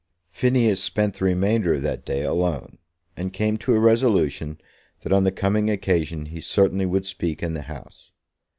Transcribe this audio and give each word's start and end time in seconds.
Phineas 0.31 0.81
spent 0.83 1.13
the 1.13 1.25
remainder 1.25 1.75
of 1.75 1.83
that 1.83 2.03
day 2.03 2.23
alone, 2.23 2.79
and 3.15 3.31
came 3.31 3.55
to 3.57 3.75
a 3.75 3.79
resolution 3.79 4.59
that 5.01 5.13
on 5.13 5.25
the 5.25 5.31
coming 5.31 5.69
occasion 5.69 6.25
he 6.25 6.41
certainly 6.41 6.87
would 6.87 7.05
speak 7.05 7.43
in 7.43 7.53
the 7.53 7.61
House. 7.61 8.11